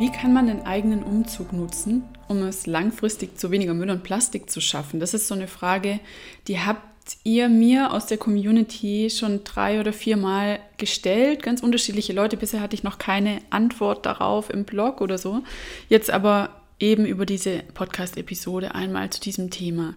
[0.00, 4.48] Wie kann man den eigenen Umzug nutzen, um es langfristig zu weniger Müll und Plastik
[4.48, 4.98] zu schaffen?
[4.98, 6.00] Das ist so eine Frage,
[6.48, 11.42] die habt ihr mir aus der Community schon drei oder vier Mal gestellt.
[11.42, 12.38] Ganz unterschiedliche Leute.
[12.38, 15.42] Bisher hatte ich noch keine Antwort darauf im Blog oder so.
[15.90, 16.48] Jetzt aber
[16.78, 19.96] eben über diese Podcast-Episode einmal zu diesem Thema.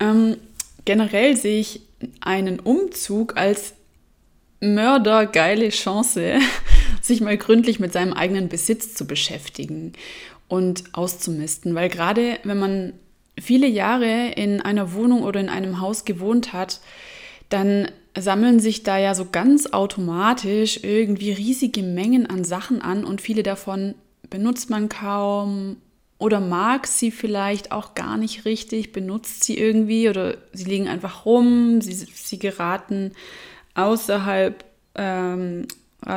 [0.00, 0.36] Ähm,
[0.84, 1.82] generell sehe ich
[2.20, 3.74] einen Umzug als
[4.60, 6.40] mördergeile Chance,
[7.02, 9.92] sich mal gründlich mit seinem eigenen Besitz zu beschäftigen
[10.48, 11.74] und auszumisten.
[11.74, 12.92] Weil gerade wenn man
[13.40, 16.80] viele Jahre in einer Wohnung oder in einem Haus gewohnt hat,
[17.48, 23.20] dann sammeln sich da ja so ganz automatisch irgendwie riesige Mengen an Sachen an und
[23.20, 23.94] viele davon
[24.28, 25.76] benutzt man kaum
[26.18, 31.24] oder mag sie vielleicht auch gar nicht richtig, benutzt sie irgendwie oder sie liegen einfach
[31.24, 33.12] rum, sie, sie geraten
[33.74, 34.64] außerhalb
[34.96, 35.66] ähm, äh,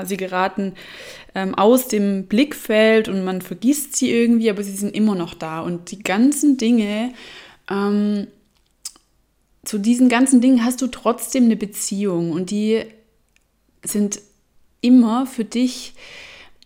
[0.05, 0.73] sie geraten
[1.33, 5.61] ähm, aus dem Blickfeld und man vergisst sie irgendwie, aber sie sind immer noch da.
[5.61, 7.13] Und die ganzen Dinge,
[7.69, 8.27] ähm,
[9.63, 12.83] zu diesen ganzen Dingen hast du trotzdem eine Beziehung und die
[13.83, 14.19] sind
[14.81, 15.93] immer für dich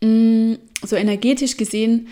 [0.02, 2.08] mh, mm, so energetisch gesehen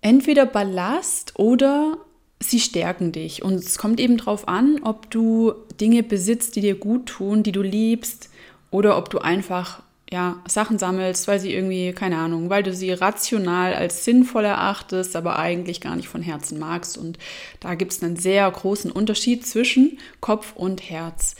[0.00, 1.96] entweder Ballast oder
[2.38, 3.42] sie stärken dich.
[3.42, 7.52] Und es kommt eben darauf an, ob du Dinge besitzt, die dir gut tun, die
[7.52, 8.28] du liebst,
[8.70, 9.82] oder ob du einfach
[10.14, 15.16] ja, Sachen sammelst, weil sie irgendwie, keine Ahnung, weil du sie rational als sinnvoll erachtest,
[15.16, 16.96] aber eigentlich gar nicht von Herzen magst.
[16.96, 17.18] Und
[17.58, 21.34] da gibt es einen sehr großen Unterschied zwischen Kopf und Herz.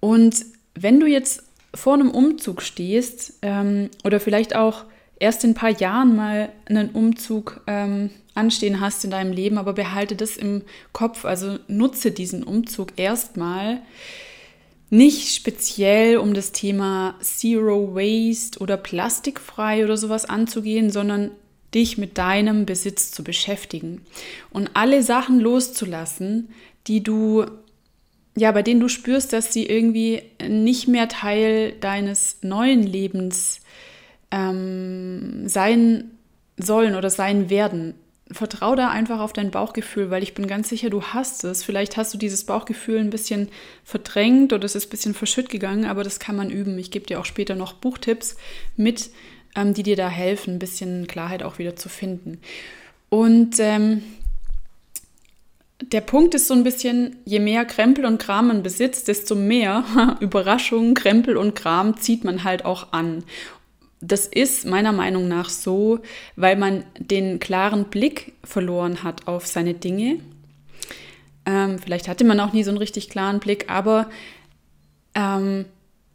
[0.00, 4.84] Und wenn du jetzt vor einem Umzug stehst ähm, oder vielleicht auch
[5.18, 9.72] erst in ein paar Jahren mal einen Umzug ähm, anstehen hast in deinem Leben, aber
[9.72, 10.60] behalte das im
[10.92, 13.80] Kopf, also nutze diesen Umzug erstmal
[14.90, 21.30] nicht speziell um das Thema Zero Waste oder plastikfrei oder sowas anzugehen, sondern
[21.74, 24.02] dich mit deinem Besitz zu beschäftigen
[24.50, 26.48] und alle Sachen loszulassen,
[26.88, 27.46] die du
[28.36, 33.60] ja, bei denen du spürst, dass sie irgendwie nicht mehr Teil deines neuen Lebens
[34.30, 36.12] ähm, sein
[36.56, 37.94] sollen oder sein werden
[38.32, 41.64] vertrau da einfach auf dein Bauchgefühl, weil ich bin ganz sicher, du hast es.
[41.64, 43.48] Vielleicht hast du dieses Bauchgefühl ein bisschen
[43.84, 46.78] verdrängt oder es ist ein bisschen verschütt gegangen, aber das kann man üben.
[46.78, 48.36] Ich gebe dir auch später noch Buchtipps
[48.76, 49.10] mit,
[49.56, 52.40] ähm, die dir da helfen, ein bisschen Klarheit auch wieder zu finden.
[53.08, 54.02] Und ähm,
[55.82, 59.84] der Punkt ist so ein bisschen, je mehr Krempel und Kram man besitzt, desto mehr
[60.20, 63.24] Überraschungen, Krempel und Kram zieht man halt auch an
[64.00, 66.00] das ist meiner Meinung nach so,
[66.36, 70.20] weil man den klaren Blick verloren hat auf seine Dinge.
[71.44, 74.08] Ähm, vielleicht hatte man auch nie so einen richtig klaren Blick, aber
[75.14, 75.66] ähm,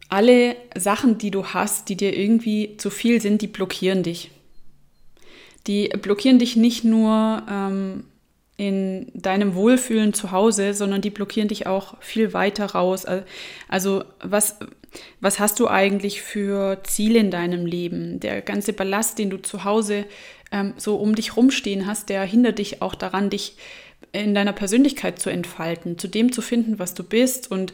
[0.10, 4.32] alle Sachen, die du hast, die dir irgendwie zu viel sind, die blockieren dich.
[5.68, 8.06] Die blockieren dich nicht nur ähm,
[8.58, 13.06] in deinem Wohlfühlen zu Hause, sondern die blockieren dich auch viel weiter raus.
[13.68, 14.60] Also was,
[15.20, 18.20] was hast du eigentlich für Ziele in deinem Leben?
[18.20, 20.06] Der ganze Ballast, den du zu Hause
[20.52, 23.58] ähm, so um dich rumstehen hast, der hindert dich auch daran, dich
[24.12, 27.74] in deiner Persönlichkeit zu entfalten, zu dem zu finden, was du bist und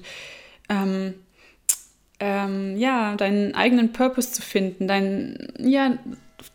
[0.70, 1.14] ähm,
[2.20, 5.98] ähm, ja, deinen eigenen Purpose zu finden, dein, ja,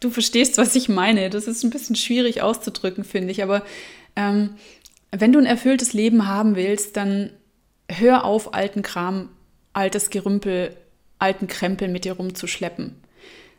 [0.01, 1.31] du verstehst, was ich meine.
[1.31, 3.63] Das ist ein bisschen schwierig auszudrücken, finde ich, aber
[4.15, 4.51] ähm,
[5.11, 7.31] wenn du ein erfülltes Leben haben willst, dann
[7.89, 9.29] hör auf, alten Kram,
[9.77, 10.77] altes Gerümpel,
[11.19, 12.97] alten Krempel mit dir rumzuschleppen.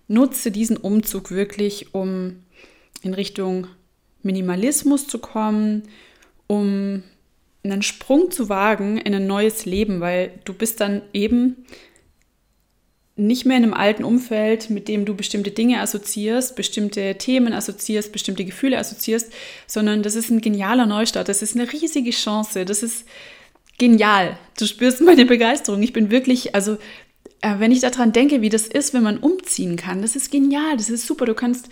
[0.08, 2.44] Nutze diesen Umzug wirklich, um
[3.02, 3.68] in Richtung
[4.24, 5.84] Minimalismus zu kommen,
[6.48, 7.04] um
[7.64, 11.66] einen Sprung zu wagen in ein neues Leben, weil du bist dann eben
[13.16, 18.12] nicht mehr in einem alten Umfeld, mit dem du bestimmte Dinge assoziierst, bestimmte Themen assoziierst,
[18.12, 19.34] bestimmte Gefühle assoziierst,
[19.66, 21.28] sondern das ist ein genialer Neustart.
[21.28, 22.64] Das ist eine riesige Chance.
[22.64, 23.08] Das ist
[23.78, 24.38] genial.
[24.58, 25.82] Du spürst meine Begeisterung.
[25.84, 26.78] Ich bin wirklich, also
[27.42, 30.78] äh, wenn ich daran denke, wie das ist, wenn man umziehen kann, das ist genial.
[30.78, 31.26] Das ist super.
[31.26, 31.70] Du kannst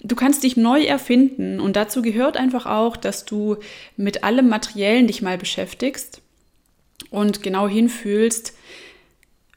[0.00, 3.56] Du kannst dich neu erfinden und dazu gehört einfach auch, dass du
[3.96, 6.20] mit allem Materiellen dich mal beschäftigst
[7.10, 8.54] und genau hinfühlst,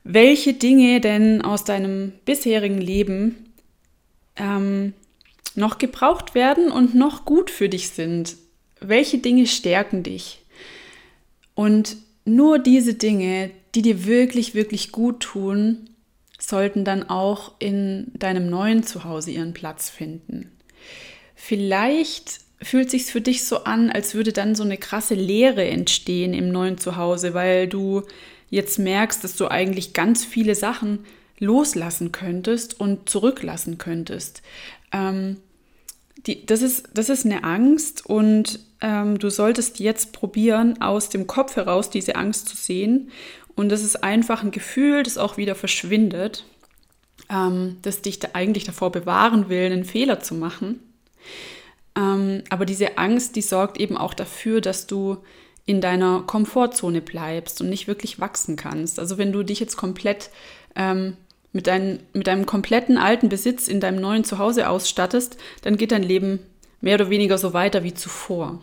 [0.03, 3.53] welche Dinge denn aus deinem bisherigen Leben
[4.37, 4.93] ähm,
[5.55, 8.37] noch gebraucht werden und noch gut für dich sind.
[8.79, 10.38] Welche Dinge stärken dich?
[11.59, 15.89] Und nur diese Dinge, die dir wirklich, wirklich gut tun,
[16.39, 20.53] sollten dann auch in deinem neuen Zuhause ihren Platz finden.
[21.35, 26.33] Vielleicht fühlt sich für dich so an, als würde dann so eine krasse Leere entstehen
[26.33, 28.03] im neuen Zuhause, weil du
[28.49, 30.99] jetzt merkst, dass du eigentlich ganz viele Sachen
[31.39, 34.43] loslassen könntest und zurücklassen könntest.
[34.93, 35.41] Ähm,
[36.25, 41.27] die, das, ist, das ist eine Angst und ähm, du solltest jetzt probieren, aus dem
[41.27, 43.11] Kopf heraus diese Angst zu sehen.
[43.55, 46.45] Und das ist einfach ein Gefühl, das auch wieder verschwindet,
[47.29, 50.79] ähm, das dich da eigentlich davor bewahren will, einen Fehler zu machen.
[51.95, 55.17] Ähm, aber diese Angst, die sorgt eben auch dafür, dass du
[55.65, 58.99] in deiner Komfortzone bleibst und nicht wirklich wachsen kannst.
[58.99, 60.29] Also wenn du dich jetzt komplett
[60.75, 61.17] ähm,
[61.51, 66.03] mit, dein, mit deinem kompletten alten Besitz in deinem neuen Zuhause ausstattest, dann geht dein
[66.03, 66.39] Leben
[66.81, 68.61] mehr oder weniger so weiter wie zuvor.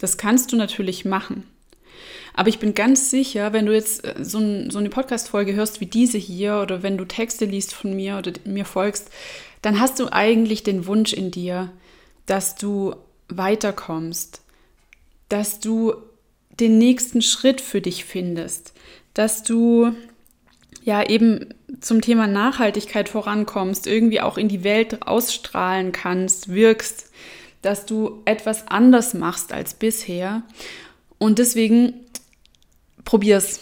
[0.00, 1.44] Das kannst du natürlich machen.
[2.34, 5.80] Aber ich bin ganz sicher, wenn du jetzt äh, so, ein, so eine Podcast-Folge hörst
[5.80, 9.10] wie diese hier oder wenn du Texte liest von mir oder mir folgst,
[9.60, 11.72] dann hast du eigentlich den Wunsch in dir,
[12.26, 12.94] dass du
[13.28, 14.42] weiterkommst,
[15.28, 15.94] dass du
[16.60, 18.72] den nächsten Schritt für dich findest,
[19.14, 19.92] dass du
[20.84, 27.10] ja eben zum Thema Nachhaltigkeit vorankommst, irgendwie auch in die Welt ausstrahlen kannst, wirkst,
[27.62, 30.42] dass du etwas anders machst als bisher.
[31.18, 31.94] Und deswegen
[33.04, 33.60] probier's.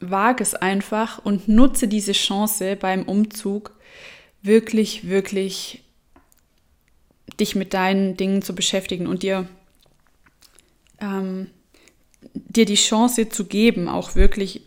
[0.00, 3.72] Wag es einfach und nutze diese Chance beim Umzug
[4.42, 5.82] wirklich, wirklich
[7.40, 9.48] dich mit deinen Dingen zu beschäftigen und dir,
[11.00, 11.50] ähm,
[12.32, 14.62] dir die Chance zu geben, auch wirklich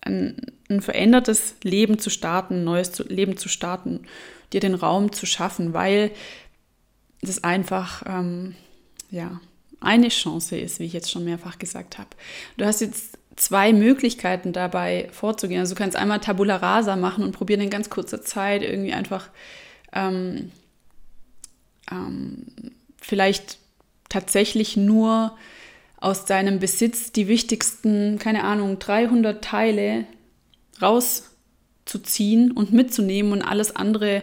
[0.00, 4.06] ein, ein verändertes Leben zu starten, ein neues Leben zu starten,
[4.52, 6.10] dir den Raum zu schaffen, weil
[7.20, 8.54] das einfach ähm,
[9.10, 9.40] ja,
[9.80, 12.10] eine Chance ist, wie ich jetzt schon mehrfach gesagt habe.
[12.56, 15.60] Du hast jetzt zwei Möglichkeiten dabei vorzugehen.
[15.60, 19.28] Also du kannst einmal Tabula Rasa machen und probieren in ganz kurzer Zeit irgendwie einfach
[19.92, 20.50] ähm,
[21.90, 22.46] ähm,
[23.00, 23.58] vielleicht
[24.08, 25.36] tatsächlich nur
[25.96, 30.06] aus deinem Besitz die wichtigsten, keine Ahnung, 300 Teile
[30.80, 34.22] rauszuziehen und mitzunehmen und alles andere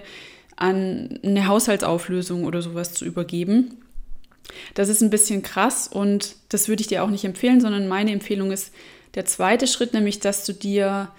[0.55, 3.77] an eine Haushaltsauflösung oder sowas zu übergeben.
[4.73, 8.11] Das ist ein bisschen krass und das würde ich dir auch nicht empfehlen, sondern meine
[8.11, 8.71] Empfehlung ist
[9.15, 11.09] der zweite Schritt, nämlich dass du dir,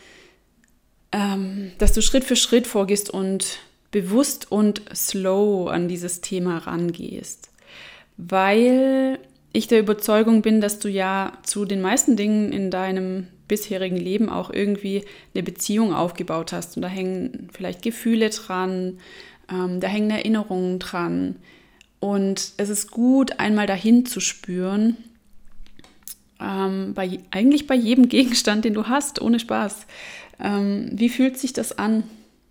[1.12, 3.58] ähm, dass du Schritt für Schritt vorgehst und
[3.90, 7.50] bewusst und slow an dieses Thema rangehst.
[8.16, 9.18] Weil
[9.52, 14.30] ich der Überzeugung bin, dass du ja zu den meisten Dingen in deinem bisherigen Leben
[14.30, 15.04] auch irgendwie
[15.34, 16.76] eine Beziehung aufgebaut hast.
[16.76, 18.98] Und da hängen vielleicht Gefühle dran,
[19.50, 21.36] ähm, da hängen Erinnerungen dran.
[22.00, 24.96] Und es ist gut, einmal dahin zu spüren,
[26.40, 29.86] ähm, bei, eigentlich bei jedem Gegenstand, den du hast, ohne Spaß.
[30.40, 32.04] Ähm, wie fühlt sich das an?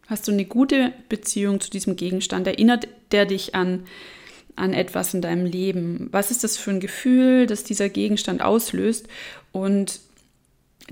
[0.07, 2.45] Hast du eine gute Beziehung zu diesem Gegenstand?
[2.45, 3.85] Erinnert der dich an
[4.55, 6.09] an etwas in deinem Leben?
[6.11, 9.07] Was ist das für ein Gefühl, das dieser Gegenstand auslöst?
[9.51, 9.99] Und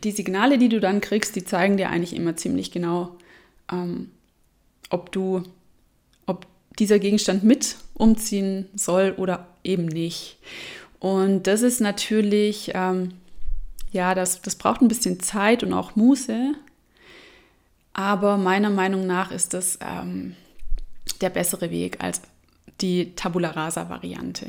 [0.04, 3.18] die Signale, die du dann kriegst, die zeigen dir eigentlich immer ziemlich genau,
[3.72, 4.12] ähm,
[4.90, 5.44] ob du,
[6.26, 6.48] ob
[6.78, 10.38] dieser Gegenstand mit umziehen soll oder eben nicht.
[11.00, 13.14] Und das ist natürlich, ähm,
[13.92, 16.54] ja, das, das braucht ein bisschen Zeit und auch Muße.
[17.94, 20.36] Aber meiner Meinung nach ist das ähm,
[21.22, 22.22] der bessere Weg, als
[22.82, 24.48] die Tabula Rasa-Variante.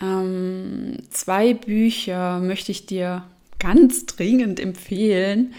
[0.00, 3.24] Ähm, zwei Bücher möchte ich dir
[3.58, 5.54] ganz dringend empfehlen,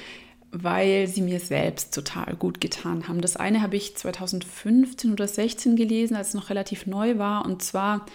[0.52, 3.22] weil sie mir selbst total gut getan haben.
[3.22, 7.62] Das eine habe ich 2015 oder 16 gelesen, als es noch relativ neu war, und
[7.62, 8.06] zwar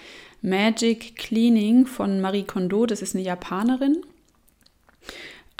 [0.41, 2.87] Magic Cleaning von Marie Kondo.
[2.87, 4.03] Das ist eine Japanerin.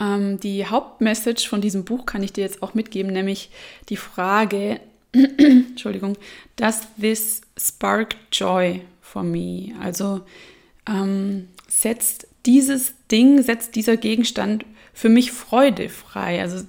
[0.01, 3.51] Ähm, die Hauptmessage von diesem Buch kann ich dir jetzt auch mitgeben, nämlich
[3.89, 4.81] die Frage,
[5.13, 6.17] Entschuldigung,
[6.57, 9.75] does this spark joy for me?
[9.81, 10.23] Also
[10.89, 14.65] ähm, setzt dieses Ding, setzt dieser Gegenstand
[14.95, 16.41] für mich Freude frei.
[16.41, 16.65] Also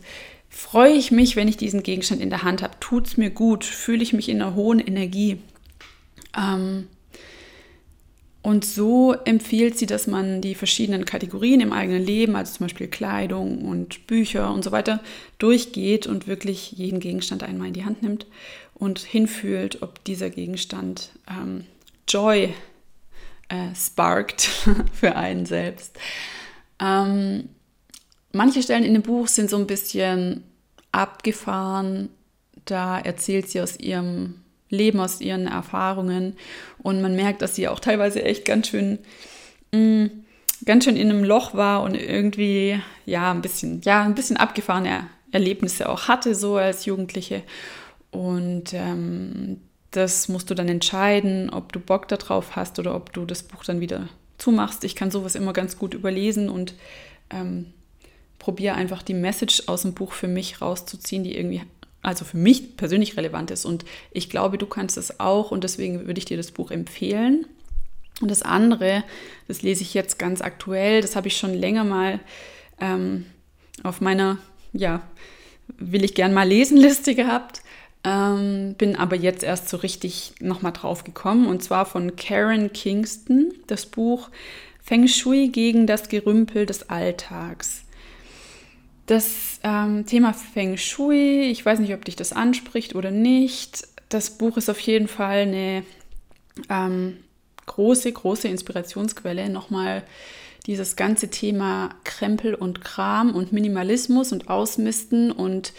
[0.50, 3.64] freue ich mich, wenn ich diesen Gegenstand in der Hand habe, tut es mir gut,
[3.64, 5.40] fühle ich mich in einer hohen Energie.
[6.38, 6.88] Ähm,
[8.44, 12.90] und so empfiehlt sie, dass man die verschiedenen Kategorien im eigenen Leben, also zum Beispiel
[12.90, 15.02] Kleidung und Bücher und so weiter,
[15.38, 18.28] durchgeht und wirklich jeden Gegenstand einmal in die Hand nimmt
[18.74, 21.64] und hinfühlt, ob dieser Gegenstand ähm,
[22.06, 22.54] Joy
[23.48, 24.42] äh, sparkt
[24.94, 25.98] für einen selbst.
[26.82, 27.48] Ähm,
[28.34, 30.44] manche Stellen in dem Buch sind so ein bisschen
[30.92, 32.10] abgefahren.
[32.66, 34.43] Da erzählt sie aus ihrem
[34.74, 36.36] Leben, aus ihren Erfahrungen.
[36.82, 39.00] Und man merkt, dass sie auch teilweise echt ganz schön,
[39.72, 40.12] mh, mm,
[40.66, 45.08] ganz schön in einem Loch war und irgendwie, ja, ein bisschen, ja, ein bisschen abgefahrene
[45.32, 47.44] Erlebnisse auch hatte, so als Jugendliche.
[48.12, 49.60] Und ähm,
[49.92, 53.64] das musst du dann entscheiden, ob du Bock darauf hast oder ob du das Buch
[53.64, 54.84] dann wieder zumachst.
[54.84, 56.76] Ich kann sowas immer ganz gut überlesen und
[57.30, 57.74] ähm,
[58.40, 61.62] probiere einfach die Message aus dem Buch für mich rauszuziehen, die irgendwie
[62.04, 63.66] also für mich persönlich relevant ist.
[63.66, 67.48] Und ich glaube, du kannst es auch und deswegen würde ich dir das Buch empfehlen.
[68.22, 69.04] Und das andere,
[69.48, 72.20] das lese ich jetzt ganz aktuell, das habe ich schon länger mal
[72.80, 73.26] ähm,
[73.82, 74.38] auf meiner,
[74.72, 75.02] ja,
[75.78, 77.62] will ich gern mal lesen Liste gehabt.
[78.04, 83.54] Ähm, bin aber jetzt erst so richtig nochmal drauf gekommen und zwar von Karen Kingston,
[83.68, 84.30] das Buch
[84.82, 87.86] Feng Shui gegen das Gerümpel des Alltags.
[89.14, 93.88] Das ähm, Thema Feng Shui, ich weiß nicht, ob dich das anspricht oder nicht.
[94.10, 95.84] Das Buch ist auf jeden Fall eine
[96.68, 97.18] ähm,
[97.68, 99.50] große, große Inspirationsquelle.
[99.50, 100.02] Nochmal
[100.66, 105.74] dieses ganze Thema Krempel und Kram und Minimalismus und Ausmisten und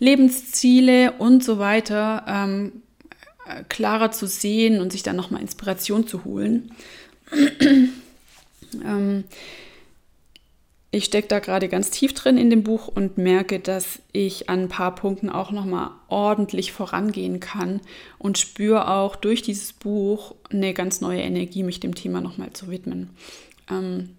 [0.00, 2.82] Lebensziele und so weiter ähm,
[3.68, 6.72] klarer zu sehen und sich dann nochmal Inspiration zu holen.
[8.84, 9.22] ähm,
[10.96, 14.60] ich stecke da gerade ganz tief drin in dem Buch und merke, dass ich an
[14.60, 17.82] ein paar Punkten auch nochmal ordentlich vorangehen kann
[18.18, 22.70] und spüre auch durch dieses Buch eine ganz neue Energie, mich dem Thema nochmal zu
[22.70, 23.10] widmen.
[23.70, 24.16] Ähm,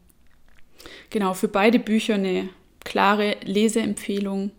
[1.09, 2.47] genau, für beide Bücher eine
[2.85, 4.51] klare Leseempfehlung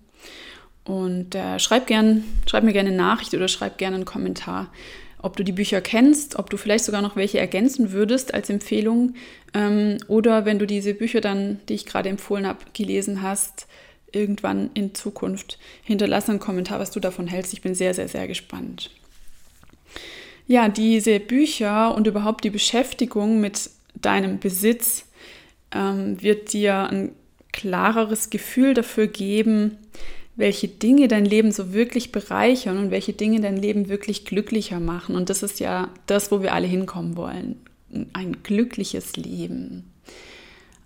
[0.85, 4.73] und äh, schreib, gern, schreib mir gerne eine Nachricht oder schreib gerne einen Kommentar,
[5.21, 9.15] ob du die Bücher kennst, ob du vielleicht sogar noch welche ergänzen würdest als Empfehlung.
[9.55, 13.67] Ähm, oder wenn du diese Bücher dann, die ich gerade empfohlen habe, gelesen hast,
[14.13, 17.53] irgendwann in Zukunft, hinterlasse einen Kommentar, was du davon hältst.
[17.53, 18.91] Ich bin sehr, sehr, sehr gespannt.
[20.47, 25.05] Ja, diese Bücher und überhaupt die Beschäftigung mit deinem Besitz
[25.75, 27.13] ähm, wird dir ein
[27.53, 29.77] klareres Gefühl dafür geben,
[30.38, 35.16] welche Dinge dein Leben so wirklich bereichern und welche Dinge dein Leben wirklich glücklicher machen.
[35.16, 37.57] Und das ist ja das, wo wir alle hinkommen wollen.
[38.12, 39.92] Ein glückliches Leben.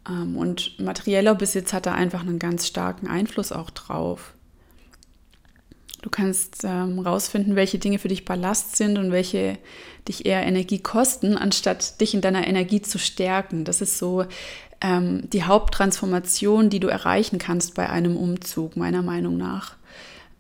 [0.09, 4.33] Ähm, und materieller Besitz hat da einfach einen ganz starken Einfluss auch drauf.
[6.01, 9.59] Du kannst ähm, rausfinden, welche Dinge für dich Ballast sind und welche
[10.09, 13.67] dich eher Energie kosten, anstatt dich in deiner Energie zu stärken.
[13.67, 14.25] Das ist so
[14.83, 19.77] ähm, die Haupttransformation, die du erreichen kannst bei einem Umzug, meiner Meinung nach.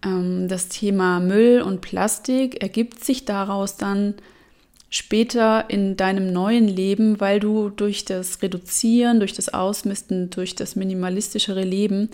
[0.04, 4.14] Ähm, das Thema Müll und Plastik ergibt sich daraus dann
[4.90, 10.76] später in deinem neuen Leben, weil du durch das Reduzieren, durch das Ausmisten, durch das
[10.76, 12.10] minimalistischere Leben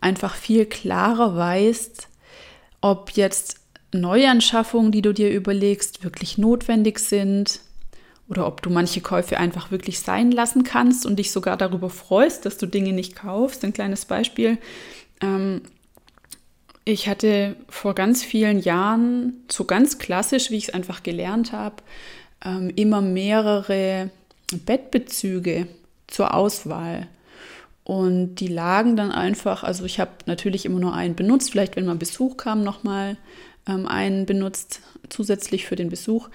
[0.00, 2.08] einfach viel klarer weißt,
[2.82, 3.56] ob jetzt
[3.92, 7.60] Neuanschaffungen, die du dir überlegst, wirklich notwendig sind,
[8.30, 12.46] oder ob du manche Käufe einfach wirklich sein lassen kannst und dich sogar darüber freust,
[12.46, 13.64] dass du Dinge nicht kaufst.
[13.64, 14.56] Ein kleines Beispiel.
[15.20, 15.62] Ähm,
[16.84, 21.76] ich hatte vor ganz vielen Jahren, so ganz klassisch, wie ich es einfach gelernt habe,
[22.44, 24.10] ähm, immer mehrere
[24.64, 25.66] Bettbezüge
[26.06, 27.08] zur Auswahl.
[27.84, 31.86] Und die lagen dann einfach, also ich habe natürlich immer nur einen benutzt, vielleicht wenn
[31.86, 33.16] mal Besuch kam, nochmal
[33.66, 36.28] ähm, einen benutzt, zusätzlich für den Besuch.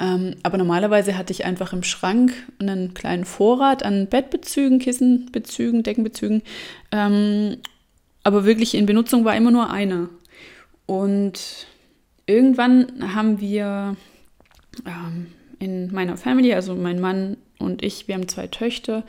[0.00, 6.42] Ähm, aber normalerweise hatte ich einfach im Schrank einen kleinen Vorrat an Bettbezügen, Kissenbezügen, Deckenbezügen.
[6.92, 7.56] Ähm,
[8.22, 10.08] aber wirklich in Benutzung war immer nur einer.
[10.86, 11.66] Und
[12.26, 13.96] irgendwann haben wir
[14.86, 15.26] ähm,
[15.58, 19.02] in meiner Family, also mein Mann und ich, wir haben zwei Töchter.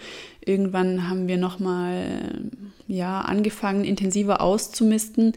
[0.43, 2.49] Irgendwann haben wir nochmal
[2.87, 5.33] ja, angefangen, intensiver auszumisten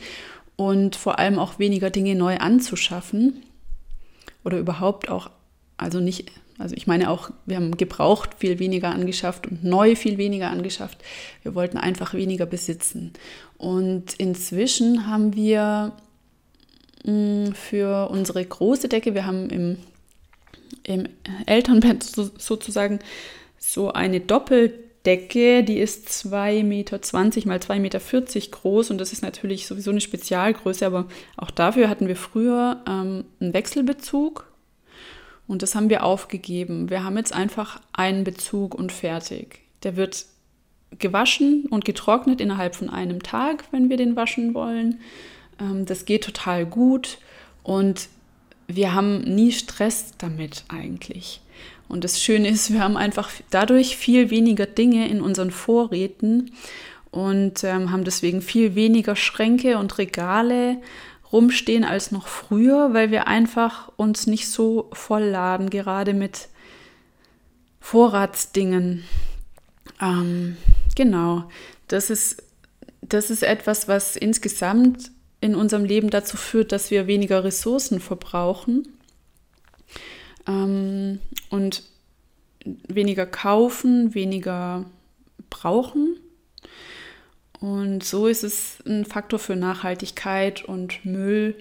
[0.57, 3.43] und vor allem auch weniger Dinge neu anzuschaffen
[4.45, 5.31] oder überhaupt auch
[5.83, 10.19] also nicht, also ich meine auch, wir haben gebraucht viel weniger angeschafft und neu viel
[10.19, 10.99] weniger angeschafft.
[11.43, 13.13] Wir wollten einfach weniger besitzen.
[13.59, 15.93] Und inzwischen haben wir
[17.05, 19.79] mm, für unsere große Decke, wir haben im,
[20.85, 21.09] im
[21.47, 23.01] Elternbett so, sozusagen
[23.59, 26.99] so eine Doppeldecke, die ist 2,20 Meter
[27.47, 28.01] mal 2,40 Meter
[28.51, 33.25] groß und das ist natürlich sowieso eine Spezialgröße, aber auch dafür hatten wir früher ähm,
[33.41, 34.52] einen Wechselbezug
[35.47, 36.91] und das haben wir aufgegeben.
[36.91, 39.61] Wir haben jetzt einfach einen Bezug und fertig.
[39.83, 40.27] Der wird
[40.99, 45.01] gewaschen und getrocknet innerhalb von einem Tag, wenn wir den waschen wollen.
[45.61, 47.19] Ähm, das geht total gut
[47.63, 48.09] und
[48.69, 51.41] wir haben nie Stress damit eigentlich.
[51.89, 56.53] Und das Schöne ist, wir haben einfach dadurch viel weniger Dinge in unseren Vorräten
[57.11, 60.79] und ähm, haben deswegen viel weniger Schränke und Regale
[61.33, 66.49] rumstehen als noch früher, weil wir einfach uns nicht so vollladen, gerade mit
[67.81, 69.05] Vorratsdingen.
[70.01, 70.57] Ähm,
[70.95, 71.45] genau,
[71.89, 72.43] das ist,
[73.01, 75.11] das ist etwas, was insgesamt
[75.41, 78.87] in unserem Leben dazu führt, dass wir weniger Ressourcen verbrauchen
[80.47, 81.19] ähm,
[81.51, 81.83] und
[82.65, 84.85] weniger kaufen, weniger
[85.51, 86.12] brauchen.
[87.63, 91.55] Und so ist es ein Faktor für Nachhaltigkeit und Müll,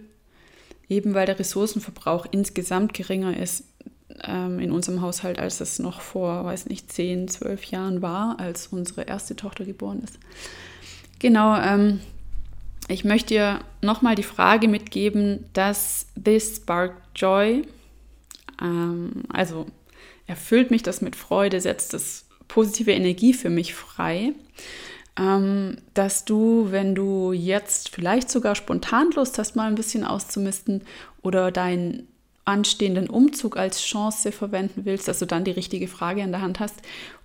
[0.89, 3.65] eben weil der Ressourcenverbrauch insgesamt geringer ist
[4.23, 8.65] ähm, in unserem Haushalt, als es noch vor, weiß nicht, 10, 12 Jahren war, als
[8.67, 10.17] unsere erste Tochter geboren ist.
[11.19, 11.99] Genau, ähm,
[12.87, 17.61] ich möchte dir nochmal die Frage mitgeben, dass this spark joy,
[18.59, 19.67] ähm, also
[20.25, 24.33] erfüllt mich das mit Freude, setzt das positive Energie für mich frei,
[25.15, 30.83] dass du, wenn du jetzt vielleicht sogar spontan Lust hast, mal ein bisschen auszumisten
[31.21, 32.07] oder deinen
[32.45, 36.59] anstehenden Umzug als Chance verwenden willst, dass du dann die richtige Frage an der Hand
[36.59, 36.75] hast,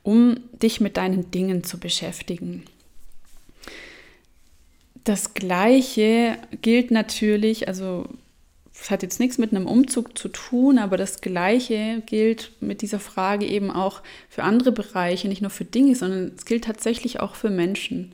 [0.03, 2.65] um dich mit deinen Dingen zu beschäftigen.
[5.05, 8.07] Das Gleiche gilt natürlich, also
[8.81, 13.01] es hat jetzt nichts mit einem Umzug zu tun, aber das Gleiche gilt mit dieser
[13.01, 17.35] Frage eben auch für andere Bereiche, nicht nur für Dinge, sondern es gilt tatsächlich auch
[17.35, 18.13] für Menschen.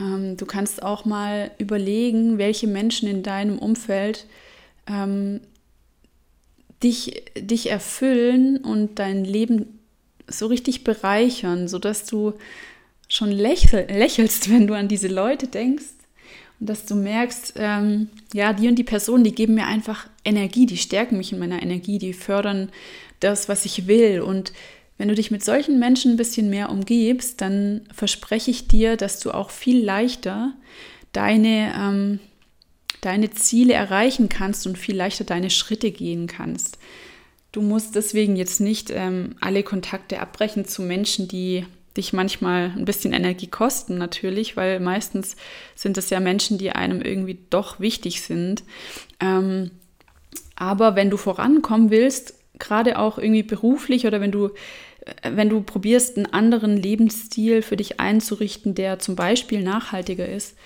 [0.00, 4.26] Ähm, du kannst auch mal überlegen, welche Menschen in deinem Umfeld
[4.86, 5.40] ähm,
[6.82, 9.80] dich, dich erfüllen und dein Leben
[10.28, 12.34] so richtig bereichern, sodass du
[13.08, 15.95] schon lächel, lächelst, wenn du an diese Leute denkst
[16.58, 20.78] dass du merkst, ähm, ja, die und die Personen, die geben mir einfach Energie, die
[20.78, 22.70] stärken mich in meiner Energie, die fördern
[23.20, 24.20] das, was ich will.
[24.20, 24.52] Und
[24.98, 29.20] wenn du dich mit solchen Menschen ein bisschen mehr umgibst, dann verspreche ich dir, dass
[29.20, 30.54] du auch viel leichter
[31.12, 32.20] deine, ähm,
[33.02, 36.78] deine Ziele erreichen kannst und viel leichter deine Schritte gehen kannst.
[37.52, 41.64] Du musst deswegen jetzt nicht ähm, alle Kontakte abbrechen zu Menschen, die
[41.96, 45.36] dich manchmal ein bisschen Energie kosten natürlich, weil meistens
[45.74, 48.64] sind es ja Menschen, die einem irgendwie doch wichtig sind.
[49.20, 49.70] Ähm,
[50.56, 54.50] aber wenn du vorankommen willst, gerade auch irgendwie beruflich oder wenn du
[55.22, 60.56] wenn du probierst, einen anderen Lebensstil für dich einzurichten, der zum Beispiel nachhaltiger ist,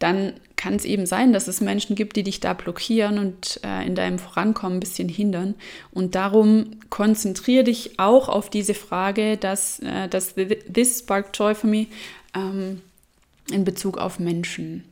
[0.00, 3.86] dann kann es eben sein, dass es Menschen gibt, die dich da blockieren und äh,
[3.86, 5.54] in deinem Vorankommen ein bisschen hindern.
[5.92, 11.68] Und darum konzentriere dich auch auf diese Frage, dass, äh, dass This Spark Joy for
[11.68, 11.86] Me
[12.34, 12.80] ähm,
[13.52, 14.84] in Bezug auf Menschen.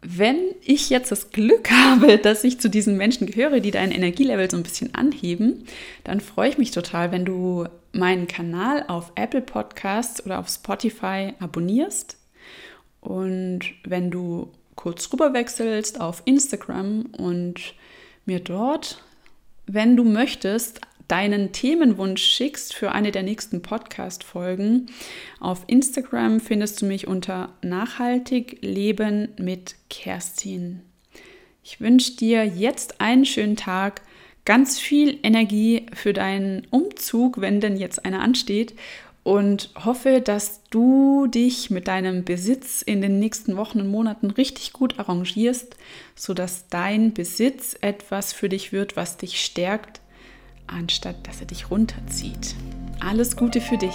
[0.00, 4.50] Wenn ich jetzt das Glück habe, dass ich zu diesen Menschen gehöre, die dein Energielevel
[4.50, 5.66] so ein bisschen anheben,
[6.04, 11.34] dann freue ich mich total, wenn du meinen Kanal auf Apple Podcasts oder auf Spotify
[11.40, 12.19] abonnierst
[13.00, 17.74] und wenn du kurz rüber wechselst auf Instagram und
[18.24, 19.02] mir dort,
[19.66, 24.86] wenn du möchtest, deinen Themenwunsch schickst für eine der nächsten Podcast-Folgen.
[25.40, 30.82] Auf Instagram findest du mich unter Nachhaltig Leben mit Kerstin.
[31.64, 34.02] Ich wünsche dir jetzt einen schönen Tag,
[34.44, 38.74] ganz viel Energie für deinen Umzug, wenn denn jetzt einer ansteht
[39.22, 44.72] und hoffe, dass du dich mit deinem Besitz in den nächsten Wochen und Monaten richtig
[44.72, 45.76] gut arrangierst,
[46.14, 50.00] sodass dein Besitz etwas für dich wird, was dich stärkt,
[50.66, 52.54] anstatt dass er dich runterzieht.
[53.00, 53.94] Alles Gute für dich.